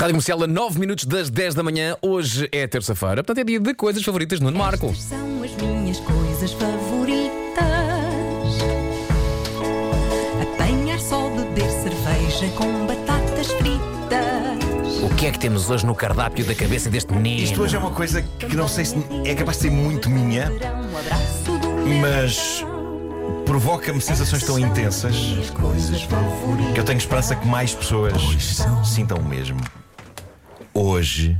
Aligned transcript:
Rádio 0.00 0.14
Comercial 0.14 0.42
a 0.42 0.46
9 0.46 0.80
minutos 0.80 1.04
das 1.04 1.28
10 1.28 1.54
da 1.54 1.62
manhã. 1.62 1.94
Hoje 2.00 2.48
é 2.52 2.66
terça-feira, 2.66 3.16
portanto 3.16 3.36
é 3.36 3.44
dia 3.44 3.60
de 3.60 3.74
coisas 3.74 4.02
favoritas 4.02 4.40
Nuno 4.40 4.56
Marco. 4.56 4.94
São 4.94 5.42
as 5.42 5.52
minhas 5.56 6.00
coisas 6.00 6.54
favoritas: 6.54 7.28
apanhar 10.40 10.98
só, 10.98 11.28
beber 11.28 11.70
cerveja 11.70 12.48
com 12.56 12.86
batatas 12.86 13.48
fritas. 13.52 15.02
O 15.02 15.14
que 15.16 15.26
é 15.26 15.32
que 15.32 15.38
temos 15.38 15.68
hoje 15.68 15.84
no 15.84 15.94
cardápio 15.94 16.46
da 16.46 16.54
cabeça 16.54 16.88
deste 16.88 17.12
menino? 17.12 17.42
Isto 17.42 17.60
hoje 17.60 17.76
é 17.76 17.78
uma 17.78 17.90
coisa 17.90 18.22
que 18.22 18.56
não 18.56 18.68
sei 18.68 18.86
se 18.86 18.96
é 19.26 19.34
capaz 19.34 19.58
de 19.58 19.64
ser 19.64 19.70
muito 19.70 20.08
minha, 20.08 20.50
mas 22.00 22.64
provoca-me 23.44 24.00
sensações 24.00 24.44
tão 24.44 24.58
intensas 24.58 25.14
que 26.72 26.80
eu 26.80 26.84
tenho 26.86 26.96
esperança 26.96 27.36
que 27.36 27.46
mais 27.46 27.74
pessoas 27.74 28.14
sintam 28.82 29.18
o 29.18 29.24
mesmo. 29.24 29.60
Hoje, 30.72 31.36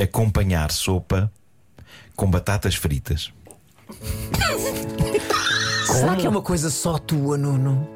acompanhar 0.00 0.70
sopa 0.70 1.30
com 2.16 2.30
batatas 2.30 2.74
fritas. 2.74 3.32
Será 5.86 6.16
que 6.16 6.26
é 6.26 6.28
uma 6.28 6.42
coisa 6.42 6.70
só 6.70 6.98
tua, 6.98 7.36
Nuno? 7.36 7.88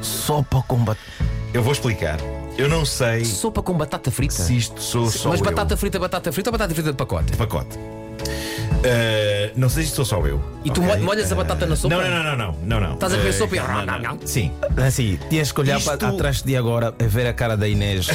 Sopa 0.00 0.62
com 0.66 0.76
batata. 0.84 1.06
Eu 1.52 1.62
vou 1.62 1.72
explicar. 1.72 2.18
Eu 2.56 2.68
não 2.68 2.84
sei 2.84 3.24
Sopa 3.24 3.62
com 3.62 3.72
batata 3.74 4.10
frita? 4.10 4.34
se 4.34 4.56
isto 4.56 4.82
sou 4.82 5.08
só 5.08 5.28
Mas 5.30 5.38
eu. 5.38 5.44
batata 5.46 5.76
frita, 5.76 5.98
batata 5.98 6.32
frita 6.32 6.50
ou 6.50 6.52
batata 6.52 6.74
frita 6.74 6.90
de 6.90 6.96
pacote? 6.96 7.36
pacote. 7.36 7.78
Uh, 7.78 9.37
não 9.58 9.68
sei 9.68 9.84
se 9.84 9.90
sou 9.90 10.04
só 10.04 10.24
eu. 10.26 10.42
E 10.64 10.70
tu 10.70 10.82
ok? 10.82 10.96
mo- 10.98 11.04
molhas 11.04 11.30
a 11.30 11.34
batata 11.34 11.66
na 11.66 11.76
sopa? 11.76 11.94
Não, 11.96 12.02
não, 12.10 12.22
não, 12.22 12.36
não, 12.36 12.52
não, 12.62 12.80
não. 12.80 12.94
Estás 12.94 13.12
a 13.12 13.16
comer 13.16 13.30
Uh, 13.30 13.32
sopa 13.32 13.56
e- 13.56 13.60
não, 13.60 13.84
não, 13.86 13.98
não. 14.00 14.18
Sim. 14.26 14.52
Assim, 14.86 15.18
tinhas 15.28 15.52
que 15.52 15.60
olhar 15.60 15.78
Isto- 15.78 15.96
para 15.98 16.08
atrás 16.08 16.42
de 16.42 16.56
agora 16.56 16.94
e 16.98 17.04
ver 17.04 17.26
a 17.26 17.32
cara 17.34 17.56
da 17.56 17.68
Inês 17.68 18.08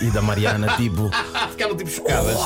e, 0.00 0.06
e 0.06 0.10
da 0.10 0.20
Mariana, 0.20 0.74
tipo. 0.76 1.10
Ficaram 1.52 1.76
tipo 1.76 1.90
chocadas. 1.90 2.36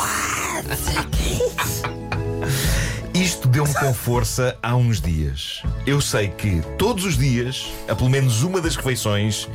Isto 3.15 3.47
deu-me 3.47 3.73
com 3.75 3.93
força 3.93 4.57
há 4.63 4.75
uns 4.75 5.01
dias. 5.01 5.63
Eu 5.87 6.01
sei 6.01 6.29
que 6.29 6.63
todos 6.79 7.05
os 7.05 7.17
dias, 7.17 7.67
a 7.89 7.95
pelo 7.95 8.09
menos 8.09 8.43
uma 8.43 8.61
das 8.61 8.75
refeições, 8.75 9.49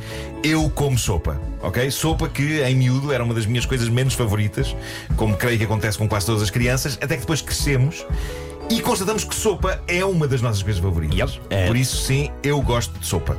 eu 0.44 0.70
como 0.70 0.96
sopa, 0.96 1.40
ok? 1.60 1.90
Sopa 1.90 2.28
que 2.28 2.62
em 2.62 2.76
miúdo 2.76 3.12
era 3.12 3.22
uma 3.22 3.34
das 3.34 3.46
minhas 3.46 3.66
coisas 3.66 3.88
menos 3.88 4.14
favoritas, 4.14 4.74
como 5.16 5.36
creio 5.36 5.58
que 5.58 5.64
acontece 5.64 5.98
com 5.98 6.08
quase 6.08 6.24
todas 6.26 6.42
as 6.42 6.50
crianças, 6.50 6.96
até 7.02 7.14
que 7.16 7.20
depois 7.22 7.42
crescemos 7.42 8.06
e 8.70 8.80
constatamos 8.80 9.24
que 9.24 9.34
sopa 9.34 9.82
é 9.88 10.04
uma 10.04 10.28
das 10.28 10.42
nossas 10.42 10.62
coisas 10.62 10.80
favoritas. 10.82 11.34
Yep. 11.34 11.40
É. 11.50 11.66
Por 11.66 11.76
isso, 11.76 11.96
sim, 12.04 12.30
eu 12.42 12.60
gosto 12.60 12.96
de 12.98 13.06
sopa. 13.06 13.36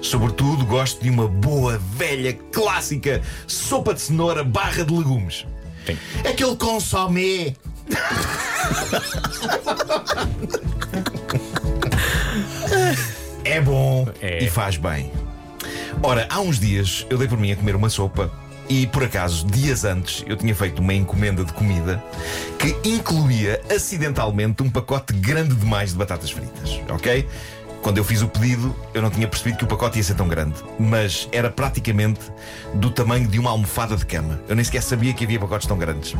Sobretudo, 0.00 0.64
gosto 0.64 1.02
de 1.02 1.10
uma 1.10 1.28
boa, 1.28 1.78
velha, 1.94 2.32
clássica 2.50 3.20
sopa 3.46 3.92
de 3.94 4.00
cenoura 4.00 4.42
barra 4.42 4.84
de 4.84 4.92
legumes. 4.92 5.46
Sim. 5.86 5.96
Aquele 6.28 6.56
consomé. 6.56 7.54
é 13.44 13.60
bom 13.60 14.08
É. 14.20 14.42
e 14.42 14.50
faz 14.50 14.76
bem. 14.76 15.12
Ora, 16.02 16.26
há 16.30 16.40
uns 16.40 16.58
dias 16.58 17.06
eu 17.10 17.18
dei 17.18 17.28
por 17.28 17.38
mim 17.38 17.52
a 17.52 17.56
comer 17.56 17.76
uma 17.76 17.90
sopa 17.90 18.30
e, 18.68 18.86
por 18.86 19.04
acaso, 19.04 19.46
dias 19.46 19.84
antes, 19.84 20.24
eu 20.26 20.36
tinha 20.36 20.54
feito 20.54 20.80
uma 20.80 20.94
encomenda 20.94 21.44
de 21.44 21.52
comida 21.52 22.02
que 22.58 22.76
incluía 22.88 23.60
acidentalmente 23.70 24.62
um 24.62 24.70
pacote 24.70 25.12
grande 25.12 25.54
demais 25.54 25.90
de 25.90 25.96
batatas 25.96 26.30
fritas, 26.30 26.80
ok? 26.88 27.26
Quando 27.82 27.98
eu 27.98 28.04
fiz 28.04 28.22
o 28.22 28.28
pedido, 28.28 28.74
eu 28.94 29.02
não 29.02 29.10
tinha 29.10 29.26
percebido 29.26 29.58
que 29.58 29.64
o 29.64 29.66
pacote 29.66 29.98
ia 29.98 30.04
ser 30.04 30.14
tão 30.14 30.28
grande, 30.28 30.54
mas 30.78 31.28
era 31.32 31.50
praticamente 31.50 32.20
do 32.74 32.90
tamanho 32.90 33.26
de 33.26 33.38
uma 33.38 33.50
almofada 33.50 33.96
de 33.96 34.06
cama. 34.06 34.40
Eu 34.48 34.54
nem 34.54 34.64
sequer 34.64 34.82
sabia 34.82 35.12
que 35.12 35.24
havia 35.24 35.40
pacotes 35.40 35.66
tão 35.66 35.76
grandes. 35.76 36.14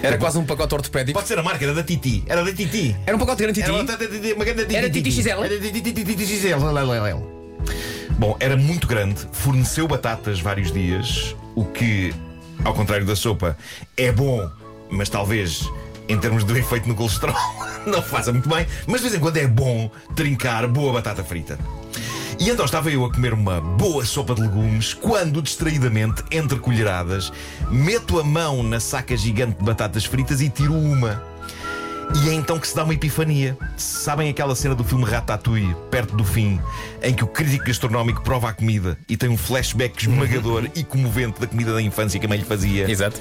Era 0.00 0.16
quase 0.16 0.38
um 0.38 0.44
pacote 0.44 0.74
ortopédico. 0.74 1.18
Pode 1.18 1.26
ser 1.26 1.38
a 1.38 1.42
marca, 1.42 1.64
era 1.64 1.74
da 1.74 1.82
Titi. 1.82 2.22
Era 2.28 2.44
da 2.44 2.52
Titi. 2.52 2.96
Era 3.04 3.16
um 3.16 3.18
pacote 3.18 3.42
grande 3.42 3.60
Era 3.60 3.72
uma, 3.72 3.84
titi. 3.84 4.54
grande 4.54 4.76
Era 4.76 4.88
Titi 4.88 5.10
XL? 5.10 5.28
Era 5.42 5.58
Titi 5.58 5.92
Titi 5.92 6.26
XL. 6.26 7.38
Bom, 8.18 8.36
era 8.40 8.56
muito 8.56 8.86
grande, 8.86 9.20
forneceu 9.32 9.86
batatas 9.86 10.40
vários 10.40 10.72
dias, 10.72 11.36
o 11.58 11.64
que, 11.64 12.14
ao 12.64 12.72
contrário 12.72 13.04
da 13.04 13.16
sopa, 13.16 13.58
é 13.96 14.12
bom, 14.12 14.48
mas 14.88 15.08
talvez 15.08 15.68
em 16.08 16.16
termos 16.16 16.44
do 16.44 16.56
efeito 16.56 16.88
no 16.88 16.94
colesterol 16.94 17.36
não 17.84 18.00
faça 18.00 18.32
muito 18.32 18.48
bem, 18.48 18.66
mas 18.86 19.00
de 19.00 19.08
vez 19.08 19.14
em 19.14 19.20
quando 19.20 19.36
é 19.38 19.46
bom 19.46 19.90
trincar 20.14 20.66
boa 20.68 20.92
batata 20.92 21.24
frita. 21.24 21.58
E 22.38 22.48
então 22.48 22.64
estava 22.64 22.88
eu 22.88 23.04
a 23.04 23.12
comer 23.12 23.34
uma 23.34 23.60
boa 23.60 24.04
sopa 24.04 24.32
de 24.32 24.42
legumes 24.42 24.94
quando, 24.94 25.42
distraidamente, 25.42 26.22
entre 26.30 26.60
colheradas, 26.60 27.32
meto 27.68 28.20
a 28.20 28.22
mão 28.22 28.62
na 28.62 28.78
saca 28.78 29.16
gigante 29.16 29.58
de 29.58 29.64
batatas 29.64 30.04
fritas 30.04 30.40
e 30.40 30.48
tiro 30.48 30.74
uma. 30.74 31.20
E 32.14 32.30
é 32.30 32.32
então 32.32 32.58
que 32.58 32.66
se 32.66 32.74
dá 32.74 32.84
uma 32.84 32.94
epifania. 32.94 33.56
Sabem 33.76 34.28
aquela 34.28 34.54
cena 34.54 34.74
do 34.74 34.82
filme 34.82 35.04
Ratatouille, 35.04 35.76
perto 35.90 36.16
do 36.16 36.24
fim, 36.24 36.60
em 37.02 37.14
que 37.14 37.22
o 37.22 37.26
crítico 37.26 37.66
gastronómico 37.66 38.22
prova 38.22 38.48
a 38.48 38.52
comida 38.52 38.98
e 39.08 39.16
tem 39.16 39.28
um 39.28 39.36
flashback 39.36 40.02
esmagador 40.02 40.68
e 40.74 40.82
comovente 40.82 41.40
da 41.40 41.46
comida 41.46 41.72
da 41.72 41.82
infância 41.82 42.18
que 42.18 42.26
a 42.26 42.28
mãe 42.28 42.38
lhe 42.38 42.44
fazia? 42.44 42.90
Exato. 42.90 43.20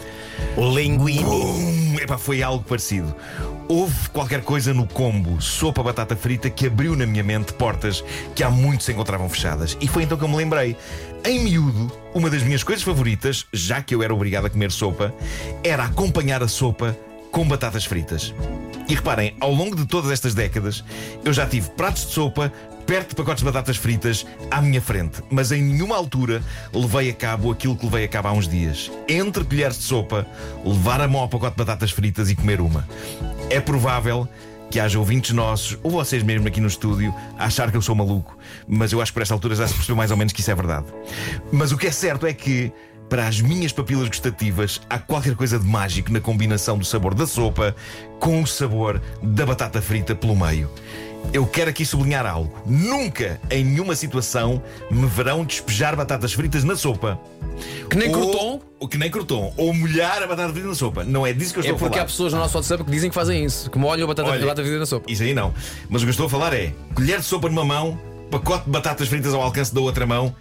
O 0.56 0.70
linguine. 0.74 1.24
Bum! 1.24 1.98
Epá, 2.02 2.18
foi 2.18 2.42
algo 2.42 2.64
parecido. 2.64 3.14
Houve 3.68 4.09
qualquer 4.09 4.42
coisa 4.42 4.74
no 4.74 4.88
combo 4.88 5.42
sopa 5.42 5.84
batata 5.84 6.16
frita 6.16 6.50
que 6.50 6.68
abriu 6.68 6.96
na 6.96 7.06
minha 7.06 7.24
mente 7.24 7.52
portas 7.54 8.04
que 8.34 8.42
há 8.42 8.50
muito 8.50 8.84
se 8.84 8.94
encontravam 8.94 9.28
fechadas. 9.28 9.78
E 9.81 9.88
foi 9.88 10.04
então 10.04 10.18
que 10.18 10.24
eu 10.24 10.30
me 10.30 10.38
lembrei. 10.38 10.78
Em 11.25 11.44
miúdo, 11.44 11.92
uma 12.14 12.30
das 12.30 12.44
minhas 12.44 12.64
coisas 12.64 12.84
favoritas, 12.84 13.46
já 13.52 13.81
que 13.81 13.94
eu 13.94 14.02
era 14.02 14.14
obrigado 14.14 14.46
a 14.46 14.50
comer 14.50 14.72
sopa, 14.72 15.14
era 15.64 15.84
acompanhar 15.84 16.42
a 16.42 16.48
sopa 16.48 16.98
com 17.31 17.46
batatas 17.46 17.84
fritas. 17.84 18.34
E 18.88 18.96
reparem, 18.96 19.36
ao 19.40 19.52
longo 19.52 19.75
de 19.75 19.86
todas 19.86 20.12
estas 20.12 20.34
décadas, 20.34 20.84
eu 21.24 21.34
já 21.34 21.46
tive 21.46 21.70
pratos 21.72 22.06
de 22.06 22.14
sopa 22.14 22.52
perto 22.86 23.09
de 23.09 23.16
pacotes 23.16 23.44
de 23.44 23.52
batatas 23.52 23.75
fritas 23.75 24.25
à 24.50 24.62
minha 24.62 24.81
frente, 24.81 25.22
mas 25.30 25.52
em 25.52 25.62
nenhuma 25.62 25.98
altura 25.98 26.42
levei 26.74 27.09
a 27.09 27.14
cabo 27.14 27.52
aquilo 27.52 27.75
que 27.75 27.84
levei 27.86 28.06
a 28.06 28.08
cabo 28.08 28.30
há 28.30 28.31
uns 28.31 28.48
dias. 28.48 28.90
Entre 29.09 29.44
colheres 29.44 29.78
de 29.78 29.84
sopa, 29.84 30.25
levar 30.64 31.02
a 31.02 31.08
mão 31.08 31.20
ao 31.20 31.28
pacote 31.28 31.58
de 31.58 31.58
batatas 31.58 31.92
fritas 31.92 32.30
e 32.30 32.36
comer 32.36 32.62
uma. 32.62 32.88
É 33.50 33.59
provável 33.59 34.28
que 34.72 34.80
haja 34.80 34.98
ouvintes 34.98 35.31
nossos, 35.31 35.78
ou 35.84 35.92
vocês 35.92 36.24
mesmo 36.24 36.48
aqui 36.48 36.62
no 36.62 36.68
estúdio, 36.68 37.14
a 37.38 37.46
achar 37.46 37.69
que 37.72 37.78
eu 37.78 37.81
sou 37.81 37.94
maluco, 37.96 38.38
mas 38.68 38.92
eu 38.92 39.02
acho 39.02 39.12
que 39.12 39.16
por 39.16 39.22
esta 39.22 39.34
altura 39.34 39.56
já 39.56 39.68
se 39.68 39.74
percebeu 39.74 39.96
mais 39.98 40.12
ou 40.12 40.18
menos 40.18 40.31
que 40.31 40.40
isso 40.40 40.52
é 40.52 40.56
verdade. 40.56 40.86
Mas 41.52 41.74
o 41.74 41.78
que 41.78 41.88
é 41.88 41.92
certo 41.92 42.25
é 42.25 42.34
que 42.34 42.72
para 43.09 43.28
as 43.28 43.40
minhas 43.40 43.72
papilas 43.72 44.07
gustativas, 44.07 44.81
há 44.90 45.00
qualquer 45.00 45.35
coisa 45.35 45.57
de 45.57 45.66
mágico 45.66 46.12
na 46.12 46.19
combinação 46.19 46.78
do 46.78 46.85
sabor 46.85 47.13
da 47.13 47.25
sopa 47.25 47.75
com 48.19 48.41
o 48.41 48.47
sabor 48.47 49.01
da 49.23 49.45
batata 49.45 49.81
frita 49.81 50.13
pelo 50.13 50.35
meio. 50.35 50.69
Eu 51.34 51.45
quero 51.45 51.69
aqui 51.69 51.85
sublinhar 51.85 52.25
algo. 52.25 52.53
Nunca, 52.66 53.40
em 53.50 53.63
nenhuma 53.63 53.95
situação, 53.95 54.62
me 54.90 55.06
verão 55.07 55.44
despejar 55.44 55.95
batatas 55.95 56.31
fritas 56.34 56.63
na 56.63 56.75
sopa. 56.75 57.19
Que 57.90 57.97
nem 57.97 58.13
ou, 58.13 58.22
crouton. 58.31 58.62
O 58.79 58.88
que 58.88 58.97
nem 58.97 59.09
crouton. 59.12 59.53
Ou 59.57 59.74
molhar 59.74 60.22
a 60.24 60.28
batata 60.28 60.53
frita 60.53 60.68
na 60.68 60.75
sopa. 60.75 61.03
Não 61.03 61.25
é 61.28 61.34
disso 61.34 61.53
que 61.53 61.59
eu 61.59 61.63
É 61.63 61.66
estou 61.66 61.75
a 61.75 61.79
porque 61.79 61.95
falar. 61.95 62.03
há 62.03 62.06
pessoas 62.06 62.34
no 62.34 62.39
nosso 62.39 62.56
WhatsApp 62.57 62.84
que 62.84 62.91
dizem 62.91 63.09
que 63.09 63.16
fazem 63.16 63.44
isso, 63.44 63.69
que 63.69 63.78
molham 63.78 64.06
a 64.06 64.07
batata, 64.07 64.29
Olha, 64.29 64.38
a 64.38 64.41
batata 64.47 64.62
frita 64.62 64.79
na 64.79 64.85
sopa. 64.85 65.12
Isso 65.12 65.24
aí 65.24 65.34
não. 65.34 65.53
Mas 65.89 66.01
o 66.01 66.06
que 66.06 66.09
eu 66.09 66.12
estou 66.12 66.28
a 66.28 66.29
falar 66.29 66.53
é 66.53 66.74
colher 66.94 67.19
de 67.19 67.25
sopa 67.25 67.50
numa 67.50 67.66
mão, 67.66 68.00
pacote 68.31 68.66
de 68.66 68.72
batatas 68.72 69.07
fritas 69.09 69.34
ao 69.34 69.41
alcance 69.41 69.74
da 69.74 69.81
outra 69.81 70.06
mão, 70.06 70.34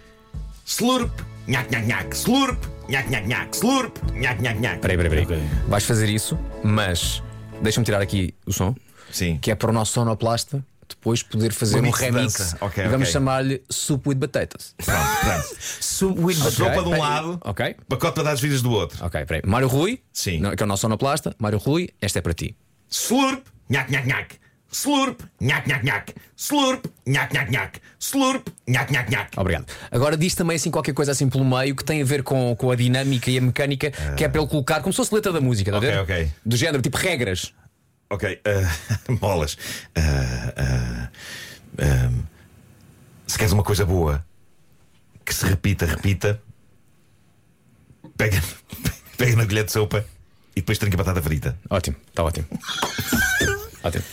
slurp, 0.65 1.11
nhac, 1.47 1.69
nhac, 1.71 1.85
nhac, 1.85 2.15
slurp, 2.15 2.63
nhac, 2.89 3.09
nhac, 3.09 3.27
nhac, 3.27 3.55
slurp, 3.55 3.97
nhac, 4.13 4.41
nhac, 4.41 4.59
nhac. 4.59 4.79
Peraí, 4.81 4.97
peraí, 4.97 5.25
peraí. 5.25 5.43
Vais 5.67 5.83
fazer 5.85 6.09
isso, 6.09 6.37
mas 6.63 7.23
deixa-me 7.61 7.85
tirar 7.85 8.01
aqui 8.01 8.33
o 8.45 8.51
som, 8.53 8.75
Sim. 9.11 9.37
que 9.41 9.51
é 9.51 9.55
para 9.55 9.69
o 9.69 9.73
nosso 9.73 9.93
sonoplasta 9.93 10.63
depois 10.89 11.21
poder 11.21 11.51
fazer 11.51 11.79
um 11.83 11.89
remix. 11.89 12.13
dança. 12.37 12.57
Ok, 12.61 12.81
e 12.83 12.87
vamos 12.87 13.09
ok. 13.09 13.13
chamar-lhe 13.13 13.61
Soup 13.69 14.07
with 14.07 14.15
Potatoes. 14.17 14.73
Pronto, 14.85 15.19
pronto. 15.21 15.55
Soup 15.59 16.17
with 16.19 16.37
A 16.41 16.51
sopa 16.51 16.81
de 16.81 16.87
um 16.89 16.97
lado, 16.97 17.39
Ok. 17.43 17.75
pacote 17.89 18.13
de 18.15 18.21
batatas 18.21 18.39
fritas 18.39 18.61
do 18.61 18.71
outro. 18.71 19.05
Ok, 19.05 19.25
peraí. 19.25 19.41
Mário 19.45 19.67
Rui, 19.67 20.01
Sim. 20.13 20.41
que 20.55 20.63
é 20.63 20.65
o 20.65 20.67
nosso 20.67 20.81
sonoplasta. 20.81 21.35
Mário 21.39 21.57
Rui, 21.59 21.89
esta 22.01 22.19
é 22.19 22.21
para 22.21 22.33
ti. 22.33 22.55
Slurp, 22.89 23.45
nhac, 23.69 23.91
nhac, 23.91 24.07
nhac. 24.07 24.35
Slurp, 24.71 25.21
nhac, 25.39 25.67
nhac, 25.67 25.85
nhac. 25.85 26.13
Slurp, 26.35 26.85
nhac, 27.05 27.33
nhac, 27.33 27.51
nhac. 27.51 27.81
Slurp, 27.99 28.47
nhac, 28.67 28.91
nhac, 28.91 29.09
nhac. 29.09 29.39
Obrigado. 29.39 29.65
Agora 29.89 30.17
diz 30.17 30.35
também 30.35 30.57
assim 30.57 30.69
qualquer 30.69 30.93
coisa 30.93 31.11
assim 31.11 31.29
pelo 31.29 31.45
meio 31.45 31.75
que 31.75 31.83
tem 31.83 32.01
a 32.01 32.05
ver 32.05 32.21
com, 32.21 32.55
com 32.55 32.69
a 32.69 32.75
dinâmica 32.75 33.31
e 33.31 33.37
a 33.37 33.41
mecânica, 33.41 33.91
que 34.15 34.23
é 34.23 34.29
para 34.29 34.41
ele 34.41 34.49
colocar 34.49 34.81
como 34.81 34.91
se 34.91 34.97
fosse 34.97 35.13
letra 35.15 35.31
da 35.31 35.41
música, 35.41 35.69
está 35.71 35.77
a 35.77 35.79
ver? 35.79 35.99
Ok, 35.99 36.15
ok. 36.15 36.31
Do 36.45 36.57
género, 36.57 36.81
tipo 36.81 36.97
regras. 36.97 37.53
Ok, 38.09 38.41
bolas. 39.19 39.57
Ah, 39.95 40.53
ah, 40.57 41.09
ah, 41.79 42.11
se 43.25 43.37
queres 43.37 43.53
uma 43.53 43.63
coisa 43.63 43.85
boa 43.85 44.25
que 45.25 45.33
se 45.33 45.45
repita, 45.45 45.85
repita, 45.85 46.41
pega, 48.17 48.41
pega 49.17 49.35
na 49.35 49.45
colher 49.45 49.65
de 49.65 49.71
sopa 49.71 50.05
e 50.55 50.61
depois 50.61 50.77
trinca 50.77 50.97
batata 50.97 51.21
frita. 51.21 51.57
Ótimo, 51.69 51.97
está 52.09 52.23
ótimo. 52.23 52.47
Ótimo. 53.87 54.03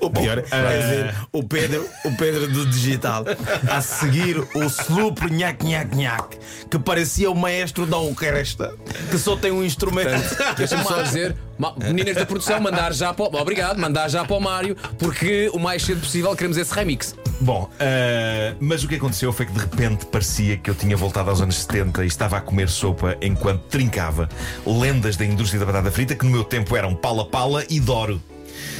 O 0.00 0.10
pior 0.10 0.38
é 0.38 0.78
ver 0.88 1.14
o 1.32 1.42
Pedro, 1.42 1.86
o 2.04 2.16
Pedro 2.16 2.48
do 2.48 2.66
digital 2.66 3.24
a 3.70 3.80
seguir 3.80 4.38
o 4.38 4.64
Sloop 4.64 5.30
Nhac 5.30 5.64
Nhac 5.64 5.94
Nhac, 5.94 6.38
que 6.70 6.78
parecia 6.78 7.30
o 7.30 7.34
maestro 7.34 7.84
da 7.86 7.98
orquestra, 7.98 8.74
que 9.10 9.18
só 9.18 9.36
tem 9.36 9.50
um 9.52 9.62
instrumento. 9.62 10.08
Deixa-me 10.56 10.82
só 10.84 11.02
dizer, 11.02 11.36
meninas 11.84 12.14
da 12.14 12.24
produção, 12.24 12.58
mandar 12.60 12.92
já 12.92 13.12
para 13.12 13.24
o. 13.26 13.40
Obrigado, 13.40 13.78
mandar 13.78 14.08
já 14.08 14.24
para 14.24 14.36
o 14.36 14.40
Mário, 14.40 14.76
porque 14.98 15.50
o 15.52 15.58
mais 15.58 15.82
cedo 15.82 16.00
possível 16.00 16.34
queremos 16.34 16.56
esse 16.56 16.72
remix. 16.74 17.14
Bom, 17.40 17.70
ah, 17.78 18.54
mas 18.58 18.82
o 18.82 18.88
que 18.88 18.94
aconteceu 18.94 19.32
foi 19.32 19.46
que 19.46 19.52
de 19.52 19.60
repente 19.60 20.06
parecia 20.06 20.56
que 20.56 20.70
eu 20.70 20.74
tinha 20.74 20.96
voltado 20.96 21.28
aos 21.28 21.40
anos 21.40 21.56
70 21.56 22.04
e 22.04 22.06
estava 22.06 22.38
a 22.38 22.40
comer 22.40 22.68
sopa 22.68 23.16
enquanto 23.20 23.62
trincava 23.64 24.28
lendas 24.66 25.16
da 25.16 25.24
indústria 25.24 25.60
da 25.60 25.66
batata 25.66 25.90
frita 25.90 26.14
que 26.14 26.24
no 26.24 26.30
meu 26.30 26.44
tempo 26.44 26.74
eram 26.76 26.94
pala-pala 26.94 27.64
e 27.68 27.78
Doro. 27.78 28.20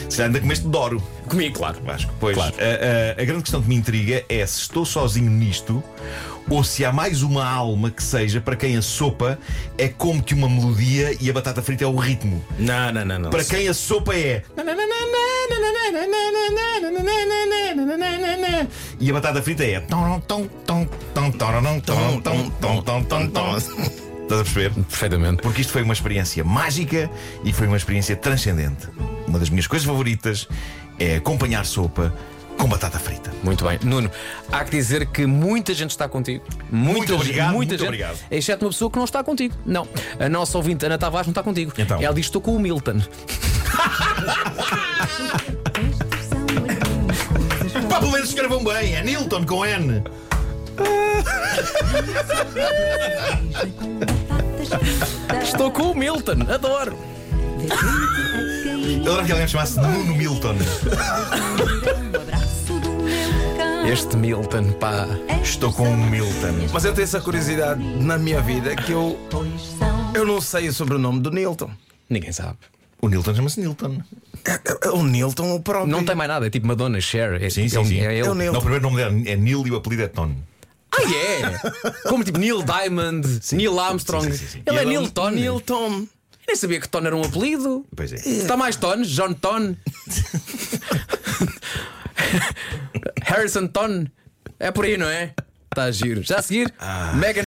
Se 0.09 0.23
ainda 0.23 0.41
comeste 0.41 0.67
Doro. 0.67 1.03
Comigo, 1.29 1.57
claro. 1.59 1.79
Vasco. 1.85 2.13
Pois, 2.21 2.37
Claro. 2.37 2.55
a, 2.59 3.19
a- 3.19 3.23
a 3.23 3.25
grande 3.25 3.43
questão 3.43 3.61
que 3.63 3.69
me 3.69 3.75
intriga 3.75 4.25
é 4.29 4.47
se 4.47 4.61
estou 4.61 4.85
sozinho 4.85 5.31
nisto 5.31 5.83
ou 6.49 6.63
se 6.63 6.85
há 6.85 6.93
mais 6.93 7.23
uma 7.23 7.45
alma 7.45 7.91
que 7.91 8.01
seja 8.03 8.41
para 8.41 8.55
quem 8.55 8.77
a 8.77 8.83
sopa 8.83 9.37
é 9.77 9.89
como 9.89 10.23
que 10.23 10.33
uma 10.33 10.49
melodia 10.49 11.17
e 11.21 11.29
a 11.29 11.33
batata 11.33 11.61
frita 11.61 11.83
é 11.83 11.87
o 11.89 11.97
ritmo. 11.97 12.45
Não, 12.59 12.93
não, 12.93 13.05
não, 13.05 13.19
não. 13.19 13.31
Para 13.31 13.45
quem 13.45 13.67
a 13.69 13.75
sopa 13.75 14.15
é. 14.15 14.45
E 19.01 19.11
a 19.11 19.13
batata 19.13 19.43
frita 19.43 19.65
é. 19.65 19.83
Estás 24.27 24.41
a 24.41 24.45
perceber? 24.45 24.73
Perfeitamente. 24.73 25.41
Porque 25.41 25.61
isto 25.61 25.73
foi 25.73 25.83
uma 25.83 25.93
experiência 25.93 26.43
mágica 26.43 27.09
e 27.45 27.53
foi 27.53 27.69
uma 27.69 27.77
experiência 27.77 28.17
transcendente. 28.17 28.89
Uma 29.29 29.39
das 29.39 29.49
minhas 29.49 29.69
coisas 29.69 29.87
favoritas 29.87 30.49
é 30.99 31.15
acompanhar 31.15 31.65
sopa 31.65 32.13
com 32.59 32.67
batata 32.67 32.99
frita. 32.99 33.33
Muito 33.45 33.65
bem. 33.65 33.79
Nuno, 33.85 34.11
há 34.51 34.65
que 34.65 34.73
dizer 34.73 35.07
que 35.07 35.27
muita 35.27 35.73
gente 35.75 35.91
está 35.91 36.09
contigo. 36.09 36.43
Muita 36.73 36.99
Muito 36.99 37.15
obrigado, 37.15 37.47
gente, 37.47 37.55
muita 37.55 37.71
muito 37.71 37.79
gente, 37.79 37.87
obrigado. 37.87 38.19
Exceto 38.29 38.65
uma 38.65 38.73
pessoa 38.73 38.91
que 38.91 38.97
não 38.97 39.05
está 39.05 39.23
contigo. 39.23 39.55
Não. 39.65 39.87
A 40.19 40.29
nossa 40.29 40.59
ouvinte, 40.59 40.85
Ana 40.85 40.99
Tavares, 40.99 41.29
não 41.29 41.33
está 41.33 41.45
contigo. 41.45 41.73
Então? 41.79 42.03
Ela 42.03 42.13
diz: 42.15 42.27
Estou 42.27 42.43
com 42.43 42.57
o 42.57 42.59
Milton. 42.59 43.01
Pá, 47.89 48.01
pelo 48.01 48.11
menos 48.11 48.31
escrevam 48.31 48.65
bem, 48.65 48.97
é 48.97 49.05
Nilton 49.05 49.47
com 49.47 49.65
N. 49.65 50.03
Estou 55.43 55.71
com 55.71 55.91
o 55.93 55.95
Milton. 55.95 56.37
Adoro. 56.53 56.97
Ver 57.59 57.69
gente 57.69 57.73
a 57.73 58.63
cair. 58.65 58.97
Eu 58.97 59.01
adorava 59.03 59.27
que 59.27 59.33
alguém 59.33 59.47
me 59.47 59.49
chamasse 59.51 59.81
Nuno 59.81 60.15
Milton. 60.17 60.57
Este 63.91 64.17
Milton, 64.17 64.73
pá. 64.73 65.07
Estou 65.43 65.73
com 65.73 65.89
o 65.89 65.97
Milton. 65.97 66.55
Mas 66.73 66.85
eu 66.85 66.93
tenho 66.93 67.05
essa 67.05 67.21
curiosidade 67.21 67.81
na 67.83 68.19
minha 68.19 68.41
vida 68.41 68.75
que 68.75 68.93
eu, 68.93 69.17
eu 70.15 70.25
não 70.27 70.41
sei 70.41 70.69
o 70.69 70.73
sobrenome 70.73 71.21
do 71.21 71.31
Nilton. 71.31 71.71
Ninguém 72.11 72.33
sabe. 72.33 72.57
O 73.01 73.09
Nilton 73.09 73.35
chama-se 73.35 73.61
Nilton. 73.61 73.99
É- 74.45 74.89
é 74.89 74.91
O 74.91 75.03
Nilton, 75.05 75.55
o 75.55 75.61
próprio. 75.61 75.91
Não 75.91 76.05
tem 76.05 76.15
mais 76.17 76.29
nada. 76.29 76.47
É 76.47 76.51
tipo 76.51 76.67
Madonna, 76.67 77.01
Cher. 77.01 77.41
É, 77.43 77.49
Sim, 77.51 77.69
sim, 77.69 77.77
ele- 77.79 77.87
sim. 77.89 78.01
É 78.01 78.15
ele. 78.19 78.27
É 78.27 78.31
o 78.31 78.35
Nilton. 78.35 78.53
Não, 78.53 78.59
o 78.59 78.63
primeiro 78.63 78.83
nome 78.91 78.97
dele 78.97 79.31
é 79.31 79.37
Neil 79.37 79.67
e 79.67 79.71
o 79.71 79.77
apelido 79.77 80.03
é 80.03 80.09
Ton. 80.09 80.31
Ah, 80.99 81.15
é? 81.15 81.91
Como 82.09 82.25
tipo 82.25 82.39
Neil 82.39 82.63
Diamond, 82.63 83.27
Neil 83.53 83.79
Armstrong. 83.79 84.31
Sim, 84.31 84.37
sim, 84.39 84.47
sim. 84.47 84.63
Ele 84.67 84.79
é 84.79 84.83
Ele 84.83 84.95
é 84.95 84.99
um 84.99 85.03
Nilton. 85.03 85.31
Nilton. 85.31 85.91
Eu 85.93 86.09
nem 86.49 86.57
sabia 86.57 86.81
que 86.81 86.89
Ton 86.89 87.01
era 87.01 87.15
um 87.17 87.23
apelido. 87.23 87.85
Pois 87.95 88.13
é. 88.13 88.17
Está 88.17 88.57
mais 88.57 88.77
Ton? 88.77 89.03
John 89.03 89.35
Ton? 89.35 89.75
Harrison 93.23 93.67
Ton? 93.67 94.07
É 94.59 94.71
por 94.71 94.85
aí, 94.85 94.97
não 94.97 95.09
é? 95.09 95.35
Está 95.71 95.85
a 95.85 95.91
giro. 95.91 96.23
Já 96.23 96.39
a 96.39 96.43
seguir, 96.43 96.73
Megan 97.17 97.45